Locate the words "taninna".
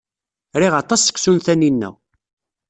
1.45-1.89